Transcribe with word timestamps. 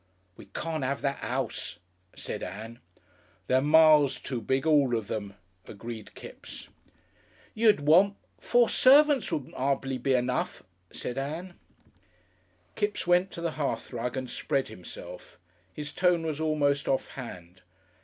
"We 0.35 0.47
can't 0.47 0.83
'ave 0.83 1.03
that 1.03 1.19
'ouse," 1.21 1.77
said 2.15 2.41
Ann. 2.41 2.79
"They're 3.45 3.61
miles 3.61 4.19
too 4.19 4.41
big 4.41 4.65
all 4.65 4.97
of 4.97 5.07
them," 5.09 5.35
agreed 5.67 6.15
Kipps. 6.15 6.69
"You'd 7.53 7.81
want. 7.81 8.15
Four 8.39 8.67
servants 8.67 9.31
wouldn't 9.31 9.51
be 9.53 9.59
'ardly 9.59 10.13
enough," 10.15 10.63
said 10.89 11.19
Ann. 11.19 11.53
Kipps 12.73 13.05
went 13.05 13.29
to 13.33 13.41
the 13.41 13.51
hearthrug 13.57 14.17
and 14.17 14.27
spread 14.27 14.69
himself. 14.69 15.37
His 15.71 15.93
tone 15.93 16.25
was 16.25 16.41
almost 16.41 16.87
offhand. 16.87 17.61